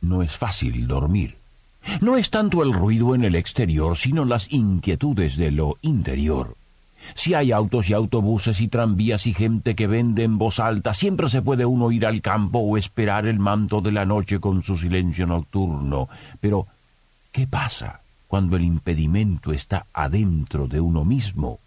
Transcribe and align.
no 0.00 0.22
es 0.22 0.36
fácil 0.36 0.86
dormir. 0.86 1.36
No 2.00 2.16
es 2.16 2.30
tanto 2.30 2.62
el 2.62 2.72
ruido 2.72 3.14
en 3.14 3.24
el 3.24 3.34
exterior, 3.34 3.96
sino 3.96 4.24
las 4.24 4.52
inquietudes 4.52 5.36
de 5.36 5.50
lo 5.50 5.78
interior. 5.82 6.56
Si 7.14 7.34
hay 7.34 7.52
autos 7.52 7.88
y 7.88 7.94
autobuses 7.94 8.60
y 8.60 8.68
tranvías 8.68 9.26
y 9.26 9.32
gente 9.32 9.74
que 9.74 9.86
vende 9.86 10.22
en 10.22 10.38
voz 10.38 10.60
alta, 10.60 10.92
siempre 10.92 11.28
se 11.28 11.42
puede 11.42 11.64
uno 11.64 11.90
ir 11.90 12.04
al 12.04 12.20
campo 12.20 12.58
o 12.58 12.76
esperar 12.76 13.26
el 13.26 13.38
manto 13.38 13.80
de 13.80 13.92
la 13.92 14.04
noche 14.04 14.38
con 14.38 14.62
su 14.62 14.76
silencio 14.76 15.26
nocturno. 15.26 16.08
Pero, 16.40 16.66
¿qué 17.32 17.46
pasa 17.46 18.02
cuando 18.28 18.56
el 18.56 18.62
impedimento 18.62 19.52
está 19.52 19.86
adentro 19.92 20.66
de 20.66 20.80
uno 20.80 21.04
mismo? 21.04 21.58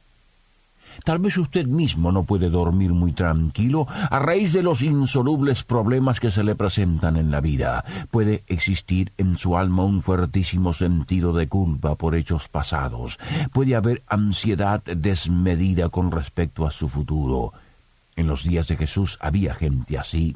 Tal 1.03 1.19
vez 1.19 1.37
usted 1.37 1.65
mismo 1.65 2.11
no 2.11 2.23
puede 2.23 2.49
dormir 2.49 2.91
muy 2.91 3.11
tranquilo 3.11 3.87
a 3.89 4.19
raíz 4.19 4.53
de 4.53 4.63
los 4.63 4.81
insolubles 4.81 5.63
problemas 5.63 6.19
que 6.19 6.31
se 6.31 6.43
le 6.43 6.55
presentan 6.55 7.17
en 7.17 7.31
la 7.31 7.41
vida. 7.41 7.83
Puede 8.11 8.43
existir 8.47 9.11
en 9.17 9.35
su 9.35 9.57
alma 9.57 9.83
un 9.83 10.01
fuertísimo 10.01 10.73
sentido 10.73 11.33
de 11.33 11.47
culpa 11.47 11.95
por 11.95 12.15
hechos 12.15 12.47
pasados. 12.47 13.19
Puede 13.51 13.75
haber 13.75 14.03
ansiedad 14.07 14.83
desmedida 14.83 15.89
con 15.89 16.11
respecto 16.11 16.65
a 16.65 16.71
su 16.71 16.89
futuro. 16.89 17.53
En 18.15 18.27
los 18.27 18.43
días 18.43 18.67
de 18.67 18.75
Jesús 18.75 19.17
había 19.21 19.53
gente 19.53 19.97
así. 19.97 20.35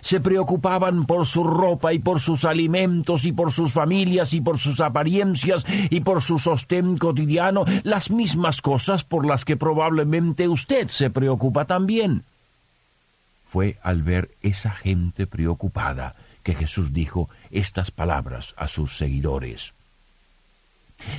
Se 0.00 0.20
preocupaban 0.20 1.04
por 1.04 1.26
su 1.26 1.44
ropa 1.44 1.92
y 1.92 1.98
por 1.98 2.20
sus 2.20 2.44
alimentos 2.44 3.24
y 3.24 3.32
por 3.32 3.52
sus 3.52 3.72
familias 3.72 4.34
y 4.34 4.40
por 4.40 4.58
sus 4.58 4.80
apariencias 4.80 5.64
y 5.90 6.00
por 6.00 6.22
su 6.22 6.38
sostén 6.38 6.96
cotidiano, 6.96 7.64
las 7.82 8.10
mismas 8.10 8.62
cosas 8.62 9.04
por 9.04 9.26
las 9.26 9.44
que 9.44 9.56
probablemente 9.56 10.48
usted 10.48 10.88
se 10.88 11.10
preocupa 11.10 11.64
también. 11.64 12.24
Fue 13.44 13.78
al 13.82 14.02
ver 14.02 14.30
esa 14.42 14.70
gente 14.70 15.26
preocupada 15.26 16.16
que 16.42 16.54
Jesús 16.54 16.92
dijo 16.92 17.28
estas 17.50 17.90
palabras 17.90 18.54
a 18.56 18.68
sus 18.68 18.96
seguidores. 18.96 19.74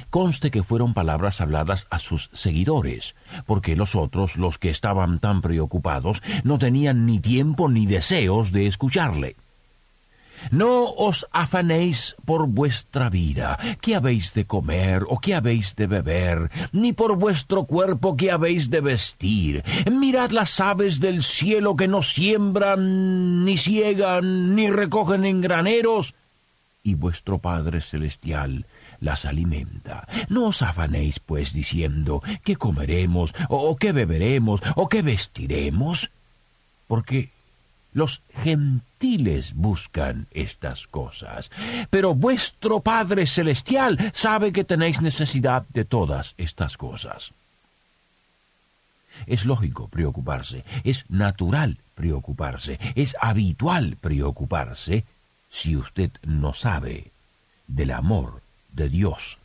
Conste 0.10 0.52
que 0.52 0.64
fueron 0.64 0.94
palabras 0.94 1.42
habladas 1.42 1.88
a 1.90 2.00
sus 2.00 2.30
seguidores, 2.34 3.16
porque 3.46 3.76
los 3.76 3.96
otros, 3.96 4.38
los 4.38 4.58
que 4.58 4.70
estaban 4.70 5.20
tan 5.20 5.42
preocupados, 5.42 6.22
no 6.44 6.58
tenían 6.58 7.06
ni 7.06 7.20
tiempo 7.20 7.70
ni 7.70 7.86
deseos 7.86 8.52
de 8.52 8.68
escucharle. 8.68 9.36
No 10.52 10.84
os 10.92 11.28
afanéis 11.32 12.16
por 12.26 12.48
vuestra 12.48 13.10
vida, 13.10 13.58
qué 13.82 13.96
habéis 13.96 14.34
de 14.34 14.46
comer 14.46 15.04
o 15.08 15.20
qué 15.20 15.34
habéis 15.34 15.76
de 15.76 15.88
beber, 15.88 16.52
ni 16.72 16.94
por 16.94 17.18
vuestro 17.18 17.66
cuerpo 17.66 18.16
qué 18.16 18.32
habéis 18.32 18.70
de 18.70 18.82
vestir. 18.82 19.64
Mirad 19.90 20.32
las 20.32 20.60
aves 20.60 21.00
del 21.00 21.24
cielo 21.24 21.76
que 21.76 21.88
no 21.88 22.02
siembran, 22.02 23.44
ni 23.44 23.58
ciegan, 23.58 24.56
ni 24.56 24.70
recogen 24.70 25.26
en 25.26 25.42
graneros, 25.42 26.14
y 26.84 26.94
vuestro 26.94 27.40
Padre 27.40 27.82
Celestial 27.82 28.66
las 29.00 29.26
alimenta. 29.26 30.08
No 30.30 30.46
os 30.46 30.62
afanéis, 30.62 31.20
pues, 31.20 31.54
diciendo 31.54 32.22
qué 32.44 32.56
comeremos, 32.56 33.34
o 33.50 33.76
qué 33.76 33.92
beberemos, 33.92 34.62
o 34.76 34.88
qué 34.88 35.02
vestiremos, 35.02 36.12
porque 36.88 37.30
los 37.96 38.22
gentiles 38.44 39.54
buscan 39.54 40.28
estas 40.32 40.86
cosas, 40.86 41.50
pero 41.90 42.14
vuestro 42.14 42.82
Padre 42.82 43.26
Celestial 43.26 44.12
sabe 44.14 44.52
que 44.52 44.66
tenéis 44.66 45.02
necesidad 45.02 45.66
de 45.70 45.86
todas 45.86 46.36
estas 46.38 46.76
cosas. 46.76 47.32
Es 49.28 49.46
lógico 49.46 49.88
preocuparse, 49.88 50.66
es 50.84 51.06
natural 51.10 51.78
preocuparse, 51.96 52.80
es 52.96 53.16
habitual 53.22 53.96
preocuparse 54.02 55.06
si 55.50 55.78
usted 55.78 56.12
no 56.24 56.52
sabe 56.52 57.12
del 57.66 57.92
amor 57.92 58.42
de 58.76 58.90
Dios. 58.90 59.40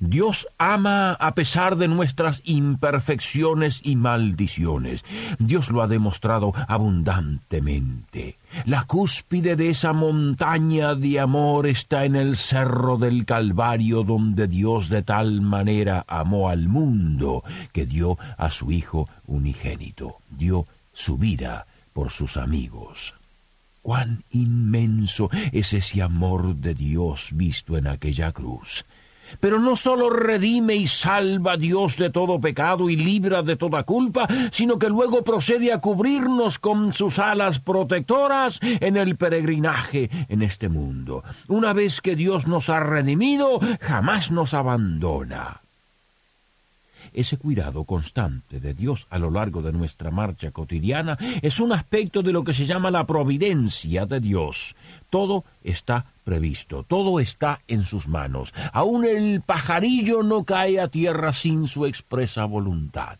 Dios 0.00 0.48
ama 0.58 1.12
a 1.12 1.34
pesar 1.34 1.76
de 1.76 1.88
nuestras 1.88 2.42
imperfecciones 2.44 3.80
y 3.84 3.96
maldiciones. 3.96 5.04
Dios 5.38 5.70
lo 5.70 5.82
ha 5.82 5.86
demostrado 5.86 6.52
abundantemente. 6.68 8.36
La 8.66 8.84
cúspide 8.84 9.56
de 9.56 9.70
esa 9.70 9.92
montaña 9.92 10.94
de 10.94 11.20
amor 11.20 11.66
está 11.66 12.04
en 12.04 12.16
el 12.16 12.36
cerro 12.36 12.96
del 12.96 13.24
Calvario 13.24 14.02
donde 14.02 14.46
Dios 14.46 14.88
de 14.88 15.02
tal 15.02 15.40
manera 15.40 16.04
amó 16.06 16.48
al 16.48 16.68
mundo 16.68 17.42
que 17.72 17.86
dio 17.86 18.18
a 18.36 18.50
su 18.50 18.70
Hijo 18.70 19.08
unigénito, 19.26 20.18
dio 20.30 20.66
su 20.92 21.18
vida 21.18 21.66
por 21.92 22.10
sus 22.10 22.36
amigos. 22.36 23.14
Cuán 23.84 24.24
inmenso 24.30 25.28
es 25.52 25.74
ese 25.74 26.00
amor 26.00 26.56
de 26.56 26.72
Dios 26.72 27.28
visto 27.34 27.76
en 27.76 27.86
aquella 27.86 28.32
cruz. 28.32 28.86
Pero 29.40 29.58
no 29.58 29.76
sólo 29.76 30.08
redime 30.08 30.74
y 30.74 30.86
salva 30.86 31.52
a 31.52 31.56
Dios 31.58 31.98
de 31.98 32.08
todo 32.08 32.40
pecado 32.40 32.88
y 32.88 32.96
libra 32.96 33.42
de 33.42 33.56
toda 33.56 33.82
culpa, 33.82 34.26
sino 34.52 34.78
que 34.78 34.88
luego 34.88 35.22
procede 35.22 35.70
a 35.70 35.82
cubrirnos 35.82 36.58
con 36.58 36.94
sus 36.94 37.18
alas 37.18 37.60
protectoras 37.60 38.58
en 38.62 38.96
el 38.96 39.16
peregrinaje 39.16 40.08
en 40.30 40.40
este 40.40 40.70
mundo. 40.70 41.22
Una 41.48 41.74
vez 41.74 42.00
que 42.00 42.16
Dios 42.16 42.46
nos 42.46 42.70
ha 42.70 42.80
redimido, 42.80 43.60
jamás 43.82 44.30
nos 44.30 44.54
abandona. 44.54 45.63
Ese 47.14 47.36
cuidado 47.36 47.84
constante 47.84 48.58
de 48.58 48.74
Dios 48.74 49.06
a 49.08 49.18
lo 49.20 49.30
largo 49.30 49.62
de 49.62 49.72
nuestra 49.72 50.10
marcha 50.10 50.50
cotidiana 50.50 51.16
es 51.42 51.60
un 51.60 51.72
aspecto 51.72 52.22
de 52.22 52.32
lo 52.32 52.42
que 52.42 52.52
se 52.52 52.66
llama 52.66 52.90
la 52.90 53.06
providencia 53.06 54.04
de 54.04 54.18
Dios. 54.18 54.74
Todo 55.10 55.44
está 55.62 56.06
previsto, 56.24 56.82
todo 56.82 57.20
está 57.20 57.60
en 57.68 57.84
sus 57.84 58.08
manos. 58.08 58.52
Aun 58.72 59.04
el 59.04 59.42
pajarillo 59.42 60.24
no 60.24 60.42
cae 60.42 60.80
a 60.80 60.88
tierra 60.88 61.32
sin 61.32 61.68
su 61.68 61.86
expresa 61.86 62.46
voluntad. 62.46 63.18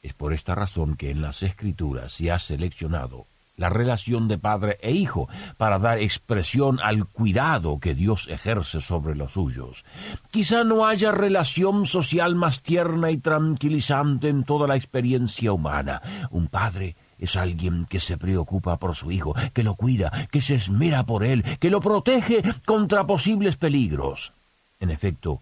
Es 0.00 0.12
por 0.12 0.32
esta 0.32 0.54
razón 0.54 0.96
que 0.96 1.10
en 1.10 1.22
las 1.22 1.42
Escrituras 1.42 2.12
se 2.12 2.30
ha 2.30 2.38
seleccionado 2.38 3.26
la 3.56 3.68
relación 3.68 4.28
de 4.28 4.38
padre 4.38 4.78
e 4.80 4.92
hijo, 4.92 5.28
para 5.56 5.78
dar 5.78 5.98
expresión 5.98 6.80
al 6.82 7.06
cuidado 7.06 7.78
que 7.78 7.94
Dios 7.94 8.28
ejerce 8.28 8.80
sobre 8.80 9.14
los 9.14 9.32
suyos. 9.32 9.84
Quizá 10.30 10.64
no 10.64 10.86
haya 10.86 11.12
relación 11.12 11.86
social 11.86 12.34
más 12.34 12.60
tierna 12.62 13.10
y 13.10 13.18
tranquilizante 13.18 14.28
en 14.28 14.44
toda 14.44 14.66
la 14.66 14.76
experiencia 14.76 15.52
humana. 15.52 16.02
Un 16.30 16.48
padre 16.48 16.96
es 17.18 17.36
alguien 17.36 17.86
que 17.86 18.00
se 18.00 18.18
preocupa 18.18 18.78
por 18.78 18.94
su 18.94 19.10
hijo, 19.10 19.34
que 19.52 19.62
lo 19.62 19.74
cuida, 19.74 20.10
que 20.30 20.40
se 20.40 20.56
esmera 20.56 21.04
por 21.04 21.24
él, 21.24 21.42
que 21.58 21.70
lo 21.70 21.80
protege 21.80 22.42
contra 22.66 23.06
posibles 23.06 23.56
peligros. 23.56 24.32
En 24.80 24.90
efecto, 24.90 25.40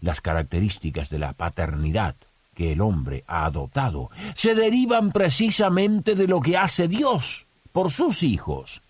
las 0.00 0.20
características 0.20 1.10
de 1.10 1.18
la 1.18 1.32
paternidad 1.32 2.16
que 2.54 2.72
el 2.72 2.80
hombre 2.80 3.24
ha 3.26 3.44
adoptado 3.46 4.10
se 4.34 4.54
derivan 4.54 5.12
precisamente 5.12 6.14
de 6.14 6.28
lo 6.28 6.40
que 6.40 6.56
hace 6.56 6.88
Dios 6.88 7.46
por 7.72 7.90
sus 7.90 8.22
hijos. 8.22 8.82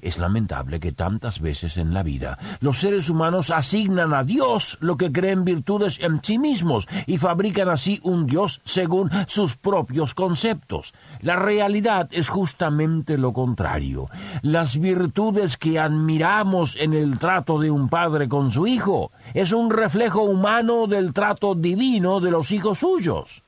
Es 0.00 0.18
lamentable 0.18 0.78
que 0.78 0.92
tantas 0.92 1.40
veces 1.40 1.76
en 1.76 1.92
la 1.92 2.04
vida 2.04 2.38
los 2.60 2.78
seres 2.78 3.10
humanos 3.10 3.50
asignan 3.50 4.14
a 4.14 4.22
Dios 4.22 4.78
lo 4.80 4.96
que 4.96 5.10
creen 5.10 5.44
virtudes 5.44 5.98
en 6.00 6.22
sí 6.22 6.38
mismos 6.38 6.86
y 7.06 7.18
fabrican 7.18 7.68
así 7.68 7.98
un 8.04 8.26
Dios 8.26 8.60
según 8.64 9.10
sus 9.26 9.56
propios 9.56 10.14
conceptos. 10.14 10.94
La 11.20 11.34
realidad 11.34 12.08
es 12.12 12.28
justamente 12.28 13.18
lo 13.18 13.32
contrario. 13.32 14.08
Las 14.42 14.78
virtudes 14.78 15.56
que 15.56 15.80
admiramos 15.80 16.76
en 16.76 16.94
el 16.94 17.18
trato 17.18 17.58
de 17.58 17.70
un 17.70 17.88
padre 17.88 18.28
con 18.28 18.52
su 18.52 18.68
hijo 18.68 19.10
es 19.34 19.52
un 19.52 19.70
reflejo 19.70 20.22
humano 20.22 20.86
del 20.86 21.12
trato 21.12 21.56
divino 21.56 22.20
de 22.20 22.30
los 22.30 22.52
hijos 22.52 22.78
suyos. 22.78 23.42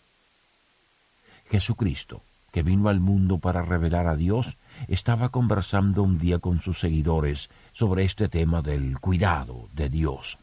Jesucristo, 1.49 2.23
que 2.51 2.63
vino 2.63 2.89
al 2.89 3.01
mundo 3.01 3.39
para 3.39 3.63
revelar 3.63 4.07
a 4.07 4.17
Dios, 4.17 4.57
estaba 4.89 5.29
conversando 5.29 6.03
un 6.03 6.19
día 6.19 6.39
con 6.39 6.61
sus 6.61 6.81
seguidores 6.81 7.51
sobre 7.73 8.05
este 8.05 8.29
tema 8.29 8.63
del 8.63 8.99
cuidado 8.99 9.69
de 9.73 9.89
Dios. 9.89 10.39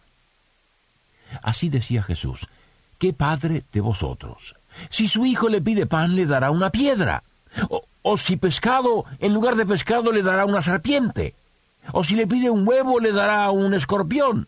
Así 1.41 1.69
decía 1.69 2.03
Jesús, 2.03 2.47
¿qué 2.97 3.13
padre 3.13 3.63
de 3.71 3.81
vosotros? 3.81 4.55
Si 4.89 5.07
su 5.07 5.25
hijo 5.25 5.49
le 5.49 5.61
pide 5.61 5.85
pan, 5.85 6.15
le 6.15 6.25
dará 6.25 6.51
una 6.51 6.69
piedra. 6.69 7.23
O, 7.69 7.81
o 8.01 8.17
si 8.17 8.37
pescado, 8.37 9.05
en 9.19 9.33
lugar 9.33 9.55
de 9.55 9.65
pescado, 9.65 10.11
le 10.11 10.23
dará 10.23 10.45
una 10.45 10.61
serpiente. 10.61 11.35
O 11.91 12.03
si 12.03 12.15
le 12.15 12.27
pide 12.27 12.49
un 12.49 12.67
huevo, 12.67 12.99
le 12.99 13.11
dará 13.11 13.49
un 13.51 13.73
escorpión. 13.73 14.47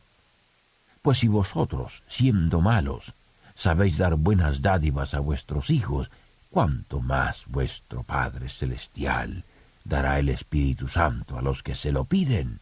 Pues 1.02 1.20
si 1.20 1.28
vosotros, 1.28 2.04
siendo 2.08 2.62
malos, 2.62 3.14
sabéis 3.56 3.98
dar 3.98 4.16
buenas 4.16 4.62
dádivas 4.62 5.14
a 5.14 5.20
vuestros 5.20 5.70
hijos, 5.70 6.12
cuánto 6.50 7.02
más 7.02 7.46
vuestro 7.48 8.04
Padre 8.04 8.50
Celestial 8.50 9.46
dará 9.84 10.20
el 10.20 10.30
Espíritu 10.30 10.88
Santo 10.88 11.38
a 11.38 11.42
los 11.42 11.64
que 11.64 11.76
se 11.76 11.92
lo 11.92 12.06
piden. 12.06 12.60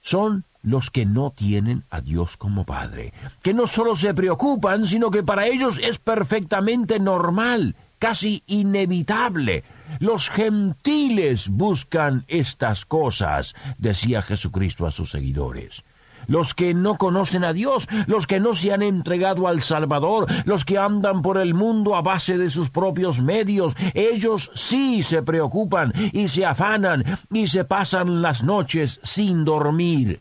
Son 0.00 0.44
los 0.62 0.90
que 0.90 1.06
no 1.06 1.30
tienen 1.30 1.84
a 1.90 2.00
Dios 2.00 2.36
como 2.36 2.64
Padre, 2.64 3.12
que 3.42 3.54
no 3.54 3.66
solo 3.66 3.96
se 3.96 4.14
preocupan, 4.14 4.86
sino 4.86 5.10
que 5.10 5.22
para 5.22 5.46
ellos 5.46 5.78
es 5.82 5.98
perfectamente 5.98 7.00
normal, 7.00 7.74
casi 7.98 8.42
inevitable. 8.46 9.64
Los 10.00 10.30
gentiles 10.30 11.48
buscan 11.48 12.24
estas 12.28 12.84
cosas, 12.84 13.54
decía 13.78 14.22
Jesucristo 14.22 14.86
a 14.86 14.90
sus 14.90 15.10
seguidores 15.10 15.84
los 16.26 16.54
que 16.54 16.74
no 16.74 16.96
conocen 16.96 17.44
a 17.44 17.52
Dios, 17.52 17.88
los 18.06 18.26
que 18.26 18.40
no 18.40 18.54
se 18.54 18.72
han 18.72 18.82
entregado 18.82 19.48
al 19.48 19.62
Salvador, 19.62 20.26
los 20.44 20.64
que 20.64 20.78
andan 20.78 21.22
por 21.22 21.38
el 21.38 21.54
mundo 21.54 21.96
a 21.96 22.02
base 22.02 22.38
de 22.38 22.50
sus 22.50 22.70
propios 22.70 23.20
medios, 23.20 23.74
ellos 23.94 24.50
sí 24.54 25.02
se 25.02 25.22
preocupan 25.22 25.92
y 26.12 26.28
se 26.28 26.44
afanan 26.44 27.04
y 27.32 27.46
se 27.46 27.64
pasan 27.64 28.22
las 28.22 28.42
noches 28.42 29.00
sin 29.02 29.44
dormir. 29.44 30.20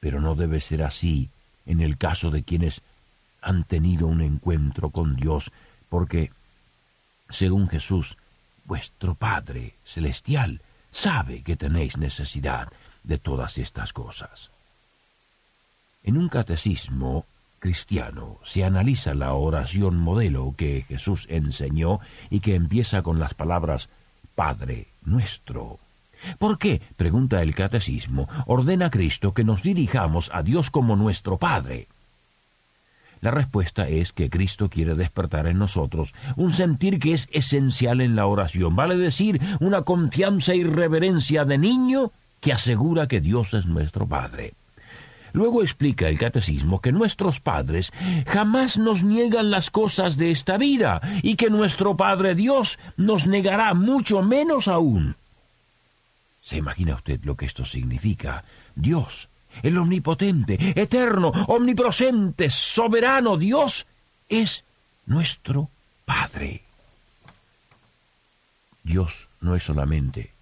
Pero 0.00 0.20
no 0.20 0.34
debe 0.34 0.60
ser 0.60 0.82
así 0.82 1.30
en 1.66 1.80
el 1.80 1.96
caso 1.96 2.30
de 2.30 2.42
quienes 2.42 2.82
han 3.40 3.64
tenido 3.64 4.06
un 4.06 4.20
encuentro 4.20 4.90
con 4.90 5.16
Dios, 5.16 5.50
porque, 5.88 6.30
según 7.28 7.68
Jesús, 7.68 8.16
vuestro 8.64 9.14
Padre 9.14 9.74
Celestial 9.84 10.60
sabe 10.90 11.42
que 11.42 11.56
tenéis 11.56 11.96
necesidad 11.96 12.68
de 13.02 13.18
todas 13.18 13.58
estas 13.58 13.92
cosas. 13.92 14.50
En 16.04 16.16
un 16.16 16.28
catecismo 16.28 17.26
cristiano 17.60 18.38
se 18.42 18.64
analiza 18.64 19.14
la 19.14 19.34
oración 19.34 19.96
modelo 19.96 20.54
que 20.56 20.84
Jesús 20.88 21.26
enseñó 21.30 22.00
y 22.28 22.40
que 22.40 22.56
empieza 22.56 23.02
con 23.02 23.20
las 23.20 23.34
palabras 23.34 23.88
Padre 24.34 24.88
nuestro. 25.04 25.78
¿Por 26.38 26.58
qué, 26.58 26.80
pregunta 26.96 27.42
el 27.42 27.54
catecismo, 27.54 28.28
ordena 28.46 28.90
Cristo 28.90 29.32
que 29.32 29.44
nos 29.44 29.62
dirijamos 29.62 30.30
a 30.32 30.42
Dios 30.42 30.70
como 30.70 30.96
nuestro 30.96 31.36
Padre? 31.36 31.86
La 33.20 33.30
respuesta 33.30 33.88
es 33.88 34.12
que 34.12 34.28
Cristo 34.28 34.68
quiere 34.68 34.96
despertar 34.96 35.46
en 35.46 35.58
nosotros 35.58 36.12
un 36.34 36.52
sentir 36.52 36.98
que 36.98 37.12
es 37.12 37.28
esencial 37.30 38.00
en 38.00 38.16
la 38.16 38.26
oración, 38.26 38.74
vale 38.74 38.96
decir, 38.96 39.40
una 39.60 39.82
confianza 39.82 40.56
y 40.56 40.64
reverencia 40.64 41.44
de 41.44 41.58
niño 41.58 42.10
que 42.40 42.52
asegura 42.52 43.06
que 43.06 43.20
Dios 43.20 43.54
es 43.54 43.66
nuestro 43.66 44.08
Padre. 44.08 44.54
Luego 45.32 45.62
explica 45.62 46.08
el 46.08 46.18
catecismo 46.18 46.80
que 46.80 46.92
nuestros 46.92 47.40
padres 47.40 47.92
jamás 48.26 48.76
nos 48.76 49.02
niegan 49.02 49.50
las 49.50 49.70
cosas 49.70 50.16
de 50.16 50.30
esta 50.30 50.58
vida 50.58 51.00
y 51.22 51.36
que 51.36 51.50
nuestro 51.50 51.96
Padre 51.96 52.34
Dios 52.34 52.78
nos 52.96 53.26
negará 53.26 53.74
mucho 53.74 54.22
menos 54.22 54.68
aún. 54.68 55.16
¿Se 56.40 56.56
imagina 56.58 56.94
usted 56.94 57.20
lo 57.24 57.36
que 57.36 57.46
esto 57.46 57.64
significa? 57.64 58.44
Dios, 58.74 59.28
el 59.62 59.78
omnipotente, 59.78 60.58
eterno, 60.80 61.28
omnipresente, 61.48 62.50
soberano 62.50 63.36
Dios, 63.36 63.86
es 64.28 64.64
nuestro 65.06 65.70
Padre. 66.04 66.62
Dios 68.82 69.28
no 69.40 69.54
es 69.54 69.62
solamente 69.62 70.32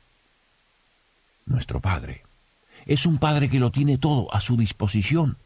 nuestro 1.46 1.80
Padre 1.80 2.22
es 2.86 3.06
un 3.06 3.18
Padre 3.18 3.48
que 3.48 3.60
lo 3.60 3.70
tiene 3.70 3.98
todo 3.98 4.32
a 4.32 4.40
su 4.40 4.56
disposición. 4.56 5.36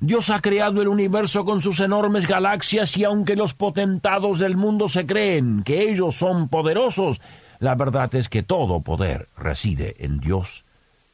Dios 0.00 0.30
ha 0.30 0.40
creado 0.40 0.80
el 0.80 0.88
universo 0.88 1.44
con 1.44 1.60
sus 1.60 1.80
enormes 1.80 2.26
galaxias 2.26 2.96
y 2.96 3.04
aunque 3.04 3.36
los 3.36 3.54
potentados 3.54 4.38
del 4.38 4.56
mundo 4.56 4.88
se 4.88 5.04
creen 5.04 5.62
que 5.62 5.90
ellos 5.90 6.16
son 6.16 6.48
poderosos, 6.48 7.20
la 7.58 7.74
verdad 7.74 8.14
es 8.14 8.28
que 8.28 8.42
todo 8.42 8.80
poder 8.80 9.28
reside 9.36 9.96
en 9.98 10.20
Dios 10.20 10.64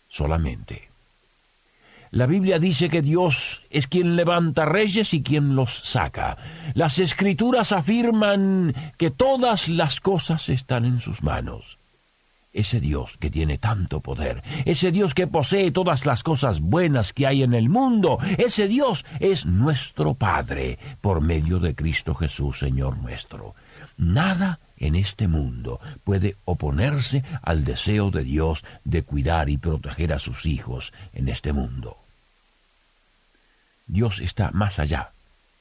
solamente. 0.09 0.91
La 2.13 2.27
Biblia 2.27 2.59
dice 2.59 2.89
que 2.89 3.03
Dios 3.03 3.63
es 3.71 3.87
quien 3.87 4.17
levanta 4.17 4.65
reyes 4.65 5.15
y 5.15 5.23
quien 5.23 5.55
los 5.55 5.73
saca. 5.73 6.37
Las 6.75 6.99
escrituras 6.99 7.71
afirman 7.71 8.75
que 8.99 9.11
todas 9.11 9.69
las 9.69 10.01
cosas 10.01 10.49
están 10.49 10.85
en 10.85 11.01
sus 11.01 11.23
manos. 11.23 11.80
Ese 12.53 12.81
Dios 12.81 13.17
que 13.19 13.31
tiene 13.31 13.59
tanto 13.59 14.01
poder, 14.01 14.43
ese 14.65 14.91
Dios 14.91 15.15
que 15.15 15.29
posee 15.29 15.71
todas 15.71 16.05
las 16.05 16.25
cosas 16.25 16.61
buenas 16.61 17.13
que 17.13 17.27
hay 17.27 17.45
en 17.45 17.55
el 17.55 17.69
mundo, 17.69 18.19
ese 18.39 18.67
Dios 18.67 19.07
es 19.21 19.47
nuestro 19.47 20.15
Padre 20.15 20.79
por 21.01 21.21
medio 21.21 21.61
de 21.61 21.77
Cristo 21.77 22.15
Jesús, 22.15 22.59
Señor 22.59 22.99
nuestro. 22.99 23.55
Nada 23.97 24.59
en 24.79 24.97
este 24.97 25.29
mundo 25.29 25.79
puede 26.03 26.37
oponerse 26.45 27.23
al 27.43 27.65
deseo 27.65 28.11
de 28.11 28.25
Dios 28.25 28.65
de 28.83 29.05
cuidar 29.05 29.49
y 29.49 29.57
proteger 29.57 30.13
a 30.13 30.19
sus 30.19 30.45
hijos 30.47 30.93
en 31.13 31.29
este 31.29 31.53
mundo. 31.53 31.99
Dios 33.87 34.21
está 34.21 34.51
más 34.53 34.79
allá 34.79 35.13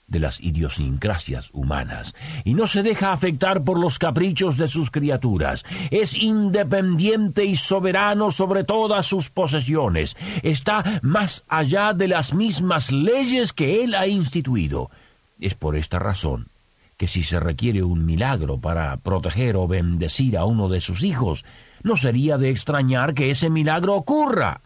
de 0.09 0.19
las 0.19 0.41
idiosincrasias 0.41 1.49
humanas 1.53 2.15
y 2.43 2.53
no 2.53 2.67
se 2.67 2.83
deja 2.83 3.13
afectar 3.13 3.63
por 3.63 3.79
los 3.79 3.99
caprichos 3.99 4.57
de 4.57 4.67
sus 4.67 4.91
criaturas. 4.91 5.65
Es 5.91 6.15
independiente 6.15 7.45
y 7.45 7.55
soberano 7.55 8.31
sobre 8.31 8.63
todas 8.63 9.05
sus 9.05 9.29
posesiones. 9.29 10.17
Está 10.43 10.99
más 11.01 11.43
allá 11.47 11.93
de 11.93 12.07
las 12.07 12.33
mismas 12.33 12.91
leyes 12.91 13.53
que 13.53 13.83
él 13.83 13.95
ha 13.95 14.07
instituido. 14.07 14.89
Es 15.39 15.55
por 15.55 15.75
esta 15.75 15.99
razón 15.99 16.47
que 16.97 17.07
si 17.07 17.23
se 17.23 17.39
requiere 17.39 17.81
un 17.81 18.05
milagro 18.05 18.59
para 18.59 18.97
proteger 18.97 19.55
o 19.55 19.69
bendecir 19.69 20.37
a 20.37 20.43
uno 20.43 20.67
de 20.67 20.81
sus 20.81 21.03
hijos, 21.03 21.45
no 21.81 21.95
sería 21.95 22.37
de 22.37 22.49
extrañar 22.49 23.13
que 23.13 23.31
ese 23.31 23.49
milagro 23.49 23.95
ocurra. 23.95 24.61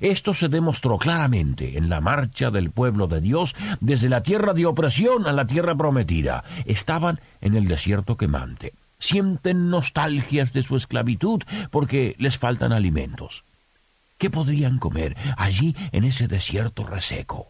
Esto 0.00 0.32
se 0.32 0.48
demostró 0.48 0.98
claramente 0.98 1.76
en 1.76 1.88
la 1.88 2.00
marcha 2.00 2.50
del 2.50 2.70
pueblo 2.70 3.06
de 3.06 3.20
Dios 3.20 3.54
desde 3.80 4.08
la 4.08 4.22
tierra 4.22 4.54
de 4.54 4.66
opresión 4.66 5.26
a 5.26 5.32
la 5.32 5.46
tierra 5.46 5.74
prometida. 5.74 6.44
Estaban 6.64 7.20
en 7.40 7.54
el 7.54 7.68
desierto 7.68 8.16
quemante. 8.16 8.72
Sienten 8.98 9.68
nostalgias 9.68 10.52
de 10.52 10.62
su 10.62 10.76
esclavitud 10.76 11.42
porque 11.70 12.16
les 12.18 12.38
faltan 12.38 12.72
alimentos. 12.72 13.44
¿Qué 14.16 14.30
podrían 14.30 14.78
comer 14.78 15.16
allí 15.36 15.76
en 15.92 16.04
ese 16.04 16.28
desierto 16.28 16.86
reseco? 16.86 17.48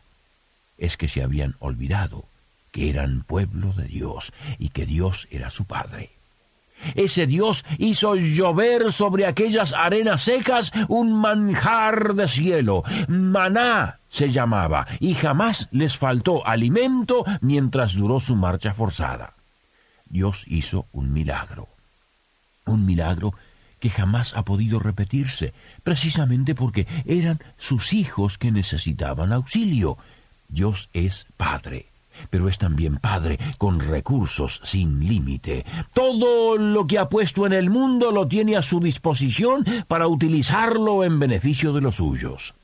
Es 0.77 0.97
que 0.97 1.09
se 1.09 1.23
habían 1.23 1.55
olvidado 1.61 2.25
que 2.73 2.91
eran 2.91 3.23
pueblo 3.23 3.73
de 3.73 3.85
Dios 3.85 4.33
y 4.59 4.71
que 4.71 4.87
Dios 4.87 5.29
era 5.31 5.51
su 5.51 5.65
Padre. 5.65 6.11
Ese 6.95 7.27
Dios 7.27 7.65
hizo 7.79 8.17
llover 8.17 8.93
sobre 8.93 9.27
aquellas 9.27 9.73
arenas 9.73 10.23
secas 10.23 10.73
un 10.89 11.13
manjar 11.13 12.15
de 12.15 12.29
cielo. 12.29 12.83
Maná 13.09 14.01
se 14.09 14.31
llamaba, 14.31 14.87
y 15.01 15.15
jamás 15.15 15.69
les 15.73 15.97
faltó 15.97 16.47
alimento 16.47 17.25
mientras 17.41 17.95
duró 17.95 18.21
su 18.21 18.37
marcha 18.37 18.75
forzada. 18.75 19.35
Dios 20.07 20.45
hizo 20.47 20.87
un 20.93 21.13
milagro. 21.13 21.69
Un 22.67 22.87
milagro 22.87 23.35
que 23.81 23.91
jamás 23.91 24.35
ha 24.35 24.45
podido 24.45 24.79
repetirse, 24.79 25.53
precisamente 25.83 26.55
porque 26.55 26.87
eran 27.05 27.41
sus 27.59 27.93
hijos 27.93 28.39
que 28.39 28.51
necesitaban 28.51 29.33
auxilio. 29.33 29.99
Dios 30.49 30.89
es 30.93 31.27
Padre 31.37 31.94
pero 32.31 32.49
es 32.49 32.59
también 32.59 32.97
Padre 32.97 33.39
con 33.59 33.81
recursos 33.81 34.61
sin 34.63 35.07
límite. 35.07 35.65
Todo 35.93 36.57
lo 36.57 36.87
que 36.87 36.99
ha 36.99 37.09
puesto 37.09 37.47
en 37.47 37.53
el 37.53 37.71
mundo 37.71 38.13
lo 38.13 38.29
tiene 38.29 38.57
a 38.57 38.63
su 38.63 38.81
disposición 38.81 39.65
para 39.89 40.07
utilizarlo 40.07 41.05
en 41.05 41.19
beneficio 41.19 41.73
de 41.73 41.81
los 41.81 41.97
suyos. 41.97 42.55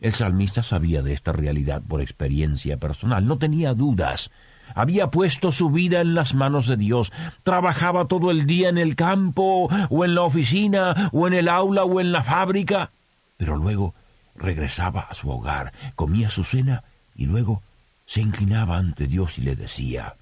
El 0.00 0.12
salmista 0.12 0.62
sabía 0.62 1.02
de 1.02 1.12
esta 1.12 1.32
realidad 1.32 1.82
por 1.86 2.00
experiencia 2.00 2.76
personal, 2.76 3.26
no 3.26 3.38
tenía 3.38 3.74
dudas. 3.74 4.30
Había 4.74 5.08
puesto 5.10 5.50
su 5.50 5.70
vida 5.70 6.00
en 6.00 6.14
las 6.14 6.34
manos 6.34 6.66
de 6.66 6.76
Dios, 6.76 7.12
trabajaba 7.42 8.06
todo 8.06 8.30
el 8.30 8.46
día 8.46 8.68
en 8.68 8.78
el 8.78 8.96
campo, 8.96 9.68
o 9.90 10.04
en 10.04 10.14
la 10.14 10.22
oficina, 10.22 11.10
o 11.12 11.26
en 11.26 11.34
el 11.34 11.48
aula, 11.48 11.84
o 11.84 12.00
en 12.00 12.12
la 12.12 12.22
fábrica, 12.22 12.90
pero 13.36 13.56
luego 13.56 13.94
regresaba 14.34 15.00
a 15.02 15.14
su 15.14 15.30
hogar, 15.30 15.72
comía 15.94 16.30
su 16.30 16.44
cena 16.44 16.82
y 17.14 17.26
luego 17.26 17.62
se 18.06 18.20
inclinaba 18.20 18.76
ante 18.76 19.06
Dios 19.06 19.38
y 19.38 19.42
le 19.42 19.56
decía, 19.56 20.16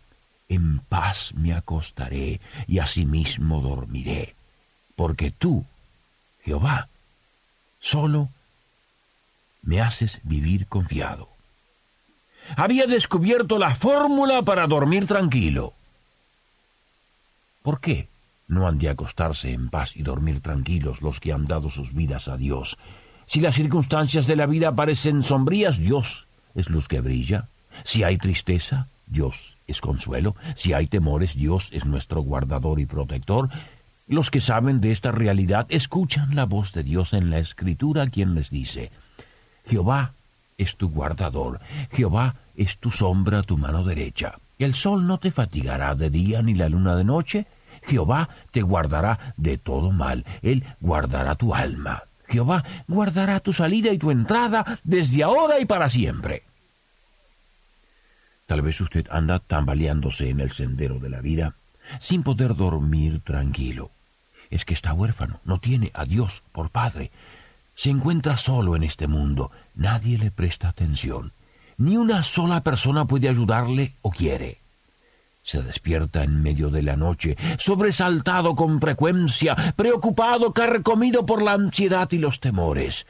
En 0.49 0.81
paz 0.81 1.35
me 1.35 1.53
acostaré 1.53 2.41
y 2.67 2.79
asimismo 2.79 3.61
dormiré, 3.61 4.35
porque 4.95 5.31
tú, 5.31 5.65
Jehová, 6.43 6.89
solo 7.79 8.29
me 9.63 9.81
haces 9.81 10.21
vivir 10.25 10.67
confiado. 10.67 11.29
Había 12.57 12.87
descubierto 12.87 13.59
la 13.59 13.75
fórmula 13.75 14.43
para 14.43 14.67
dormir 14.67 15.07
tranquilo. 15.07 15.75
¿Por 17.63 17.81
qué 17.81 18.09
No 18.49 18.67
han 18.67 18.79
de 18.79 18.91
acostarse 18.91 19.53
en 19.53 19.71
paz 19.71 19.97
y 19.97 20.03
dormir 20.03 20.41
tranquilos 20.41 21.01
los 21.01 21.21
que 21.21 21.33
han 21.33 21.47
dado 21.47 21.71
sus 21.71 21.95
vidas 21.95 22.29
a 22.29 22.37
Dios. 22.37 22.77
Si 23.25 23.41
las 23.41 23.55
circunstancias 23.55 24.27
de 24.27 24.37
la 24.37 24.47
vida 24.47 24.75
parecen 24.75 25.23
sombrías, 25.23 25.79
Dios 25.79 26.27
es 26.55 26.69
luz 26.69 26.89
que 26.89 27.01
brilla. 27.01 27.49
Si 27.85 28.03
hay 28.03 28.19
tristeza, 28.19 28.89
Dios 29.07 29.57
es 29.67 29.81
consuelo. 29.81 30.37
Si 30.57 30.73
hay 30.73 30.87
temores, 30.87 31.35
Dios 31.35 31.69
es 31.73 31.85
nuestro 31.85 32.23
guardador 32.23 32.81
y 32.81 32.87
protector. 32.87 33.49
Los 34.09 34.31
que 34.31 34.41
saben 34.41 34.81
de 34.81 34.91
esta 34.91 35.13
realidad 35.13 35.67
escuchan 35.69 36.35
la 36.35 36.45
voz 36.45 36.73
de 36.73 36.83
Dios 36.83 37.13
en 37.13 37.31
la 37.31 37.39
Escritura, 37.39 38.09
quien 38.09 38.35
les 38.35 38.51
dice, 38.51 38.91
Jehová 39.67 40.13
es 40.59 40.77
tu 40.77 40.91
guardador, 40.91 41.61
Jehová 41.93 42.35
es 42.57 42.79
tu 42.79 42.91
sombra, 42.91 43.43
tu 43.43 43.57
mano 43.57 43.85
derecha. 43.85 44.39
El 44.59 44.75
sol 44.75 45.07
no 45.07 45.19
te 45.19 45.31
fatigará 45.31 45.95
de 45.95 46.11
día 46.11 46.43
ni 46.43 46.55
la 46.55 46.69
luna 46.69 46.95
de 46.95 47.05
noche. 47.05 47.47
Jehová 47.87 48.29
te 48.51 48.63
guardará 48.63 49.35
de 49.37 49.59
todo 49.59 49.91
mal, 49.91 50.25
Él 50.43 50.65
guardará 50.81 51.35
tu 51.35 51.55
alma. 51.55 52.05
Jehová 52.29 52.65
guardará 52.87 53.41
tu 53.41 53.53
salida 53.53 53.93
y 53.93 53.99
tu 53.99 54.11
entrada 54.11 54.79
desde 54.85 55.23
ahora 55.23 55.59
y 55.61 55.65
para 55.65 55.89
siempre. 55.89 56.45
Tal 58.47 58.63
vez 58.63 58.81
usted 58.81 59.07
anda 59.11 59.39
tambaleándose 59.39 60.29
en 60.29 60.41
el 60.41 60.51
sendero 60.51 60.99
de 60.99 61.11
la 61.11 61.21
vida 61.21 61.57
sin 61.99 62.23
poder 62.23 62.55
dormir 62.55 63.21
tranquilo. 63.21 63.91
Es 64.51 64.65
que 64.65 64.75
está 64.75 64.93
huérfano, 64.93 65.41
no 65.45 65.59
tiene 65.59 65.91
a 65.95 66.05
Dios 66.05 66.43
por 66.53 66.71
padre. 66.71 67.11
Se 67.75 67.91
encuentra 67.91 68.37
solo 68.37 68.77
en 68.77 68.83
este 68.83 69.07
mundo, 69.07 69.51
nadie 69.75 70.19
le 70.19 70.31
presta 70.31 70.69
atención. 70.69 71.33
Ni 71.79 71.97
una 71.97 72.23
sola 72.23 72.63
persona 72.63 73.07
puede 73.07 73.29
ayudarle 73.29 73.95
o 74.03 74.11
quiere. 74.11 74.59
Se 75.43 75.63
despierta 75.63 76.23
en 76.23 76.43
medio 76.43 76.69
de 76.69 76.83
la 76.83 76.97
noche, 76.97 77.37
sobresaltado 77.59 78.55
con 78.55 78.81
frecuencia, 78.81 79.57
preocupado, 79.75 80.53
carcomido 80.53 81.27
por 81.27 81.43
la 81.43 81.53
ansiedad 81.53 82.09
y 82.13 82.19
los 82.19 82.39
temores. 82.39 83.07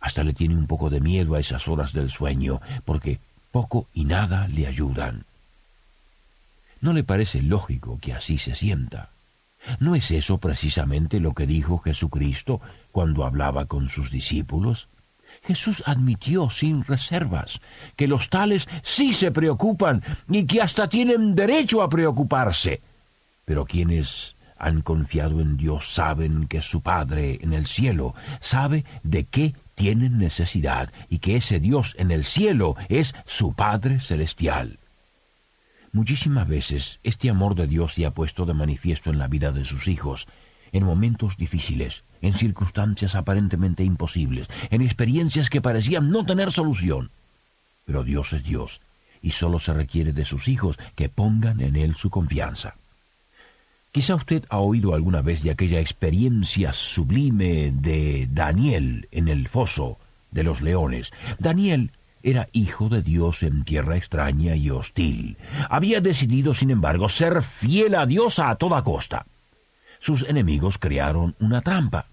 Hasta 0.00 0.24
le 0.24 0.32
tiene 0.32 0.56
un 0.56 0.66
poco 0.66 0.90
de 0.90 1.00
miedo 1.00 1.34
a 1.34 1.40
esas 1.40 1.68
horas 1.68 1.92
del 1.92 2.10
sueño, 2.10 2.60
porque 2.84 3.20
poco 3.50 3.88
y 3.94 4.04
nada 4.04 4.48
le 4.48 4.66
ayudan. 4.66 5.24
¿No 6.80 6.92
le 6.92 7.04
parece 7.04 7.42
lógico 7.42 7.98
que 8.00 8.14
así 8.14 8.38
se 8.38 8.54
sienta? 8.54 9.10
¿No 9.78 9.94
es 9.94 10.10
eso 10.10 10.38
precisamente 10.38 11.20
lo 11.20 11.34
que 11.34 11.46
dijo 11.46 11.78
Jesucristo 11.78 12.60
cuando 12.92 13.24
hablaba 13.24 13.66
con 13.66 13.88
sus 13.88 14.10
discípulos? 14.10 14.88
Jesús 15.44 15.82
admitió 15.86 16.50
sin 16.50 16.84
reservas 16.84 17.60
que 17.96 18.08
los 18.08 18.30
tales 18.30 18.68
sí 18.82 19.12
se 19.12 19.30
preocupan 19.30 20.02
y 20.28 20.44
que 20.44 20.60
hasta 20.60 20.88
tienen 20.88 21.34
derecho 21.34 21.82
a 21.82 21.88
preocuparse. 21.88 22.80
Pero 23.44 23.64
quienes 23.64 24.34
han 24.58 24.82
confiado 24.82 25.40
en 25.40 25.56
Dios 25.56 25.92
saben 25.92 26.46
que 26.46 26.60
su 26.60 26.82
Padre 26.82 27.38
en 27.42 27.52
el 27.52 27.66
cielo 27.66 28.14
sabe 28.40 28.84
de 29.02 29.24
qué 29.24 29.54
tienen 29.80 30.18
necesidad 30.18 30.92
y 31.08 31.20
que 31.20 31.36
ese 31.36 31.58
Dios 31.58 31.94
en 31.98 32.10
el 32.10 32.26
cielo 32.26 32.76
es 32.90 33.14
su 33.24 33.54
Padre 33.54 33.98
celestial. 33.98 34.78
Muchísimas 35.90 36.46
veces 36.46 37.00
este 37.02 37.30
amor 37.30 37.54
de 37.54 37.66
Dios 37.66 37.94
se 37.94 38.04
ha 38.04 38.10
puesto 38.10 38.44
de 38.44 38.52
manifiesto 38.52 39.08
en 39.08 39.18
la 39.18 39.26
vida 39.26 39.52
de 39.52 39.64
sus 39.64 39.88
hijos, 39.88 40.28
en 40.72 40.84
momentos 40.84 41.38
difíciles, 41.38 42.04
en 42.20 42.34
circunstancias 42.34 43.14
aparentemente 43.14 43.82
imposibles, 43.82 44.48
en 44.68 44.82
experiencias 44.82 45.48
que 45.48 45.62
parecían 45.62 46.10
no 46.10 46.26
tener 46.26 46.52
solución. 46.52 47.10
Pero 47.86 48.04
Dios 48.04 48.34
es 48.34 48.44
Dios, 48.44 48.82
y 49.22 49.30
solo 49.30 49.58
se 49.58 49.72
requiere 49.72 50.12
de 50.12 50.26
sus 50.26 50.46
hijos 50.48 50.76
que 50.94 51.08
pongan 51.08 51.62
en 51.62 51.76
Él 51.76 51.94
su 51.96 52.10
confianza. 52.10 52.76
Quizá 53.92 54.14
usted 54.14 54.44
ha 54.48 54.58
oído 54.58 54.94
alguna 54.94 55.22
vez 55.22 55.42
de 55.42 55.50
aquella 55.50 55.80
experiencia 55.80 56.72
sublime 56.72 57.72
de 57.74 58.28
Daniel 58.30 59.08
en 59.10 59.28
el 59.28 59.48
foso 59.48 59.98
de 60.30 60.44
los 60.44 60.62
leones. 60.62 61.12
Daniel 61.38 61.90
era 62.22 62.48
hijo 62.52 62.88
de 62.88 63.02
Dios 63.02 63.42
en 63.42 63.64
tierra 63.64 63.96
extraña 63.96 64.54
y 64.54 64.70
hostil. 64.70 65.38
Había 65.68 66.00
decidido, 66.00 66.54
sin 66.54 66.70
embargo, 66.70 67.08
ser 67.08 67.42
fiel 67.42 67.94
a 67.94 68.06
Dios 68.06 68.38
a 68.38 68.54
toda 68.56 68.84
costa 68.84 69.26
sus 70.00 70.22
enemigos 70.22 70.78
crearon 70.78 71.36
una 71.38 71.60
trampa. 71.60 72.06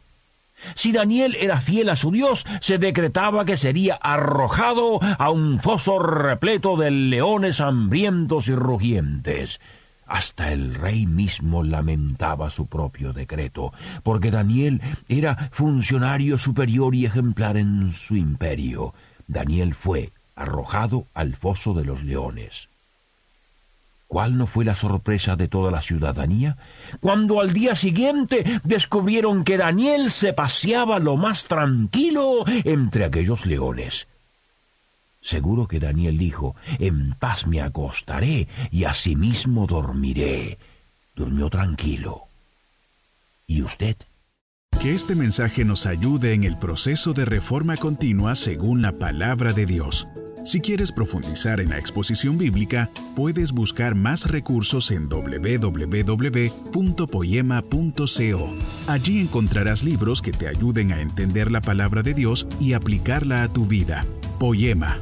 Si 0.75 0.91
Daniel 0.91 1.35
era 1.39 1.61
fiel 1.61 1.89
a 1.89 1.95
su 1.95 2.11
Dios, 2.11 2.45
se 2.61 2.77
decretaba 2.77 3.45
que 3.45 3.57
sería 3.57 3.95
arrojado 3.95 4.99
a 5.01 5.29
un 5.29 5.59
foso 5.59 5.99
repleto 5.99 6.77
de 6.77 6.91
leones 6.91 7.61
hambrientos 7.61 8.47
y 8.47 8.55
rugientes. 8.55 9.59
Hasta 10.07 10.53
el 10.53 10.73
rey 10.73 11.05
mismo 11.05 11.63
lamentaba 11.63 12.49
su 12.49 12.67
propio 12.67 13.11
decreto, 13.13 13.73
porque 14.03 14.31
Daniel 14.31 14.81
era 15.09 15.49
funcionario 15.51 16.37
superior 16.37 16.95
y 16.95 17.05
ejemplar 17.05 17.57
en 17.57 17.91
su 17.91 18.15
imperio. 18.15 18.93
Daniel 19.27 19.73
fue 19.73 20.11
arrojado 20.35 21.05
al 21.13 21.35
foso 21.35 21.73
de 21.73 21.83
los 21.83 22.03
leones. 22.03 22.69
¿Cuál 24.07 24.37
no 24.37 24.47
fue 24.47 24.63
la 24.63 24.75
sorpresa 24.75 25.35
de 25.35 25.49
toda 25.49 25.69
la 25.69 25.81
ciudadanía? 25.81 26.55
Cuando 27.01 27.41
al 27.41 27.51
día 27.51 27.75
siguiente 27.75 28.61
descubrieron 28.63 29.43
que 29.43 29.57
Daniel 29.57 30.09
se 30.09 30.31
paseaba 30.31 30.99
lo 30.99 31.17
más 31.17 31.47
tranquilo 31.47 32.45
entre 32.47 33.03
aquellos 33.03 33.45
leones. 33.45 34.07
Seguro 35.27 35.67
que 35.67 35.81
Daniel 35.81 36.17
dijo, 36.17 36.55
en 36.79 37.13
paz 37.19 37.47
me 37.47 37.59
acostaré 37.59 38.47
y 38.71 38.85
asimismo 38.85 39.67
dormiré. 39.67 40.57
Durmió 41.17 41.49
tranquilo. 41.49 42.29
¿Y 43.45 43.61
usted? 43.61 43.97
Que 44.79 44.93
este 44.93 45.15
mensaje 45.15 45.65
nos 45.65 45.85
ayude 45.85 46.31
en 46.31 46.45
el 46.45 46.55
proceso 46.55 47.11
de 47.11 47.25
reforma 47.25 47.75
continua 47.75 48.37
según 48.37 48.81
la 48.81 48.93
palabra 48.93 49.51
de 49.51 49.65
Dios. 49.65 50.07
Si 50.45 50.61
quieres 50.61 50.93
profundizar 50.93 51.59
en 51.59 51.71
la 51.71 51.77
exposición 51.77 52.37
bíblica, 52.37 52.89
puedes 53.13 53.51
buscar 53.51 53.95
más 53.95 54.31
recursos 54.31 54.91
en 54.91 55.09
www.poema.co. 55.09 56.07
Allí 58.87 59.19
encontrarás 59.19 59.83
libros 59.83 60.21
que 60.21 60.31
te 60.31 60.47
ayuden 60.47 60.93
a 60.93 61.01
entender 61.01 61.51
la 61.51 61.59
palabra 61.59 62.01
de 62.01 62.13
Dios 62.13 62.47
y 62.61 62.71
aplicarla 62.71 63.43
a 63.43 63.51
tu 63.51 63.65
vida. 63.65 64.05
Poema, 64.39 65.01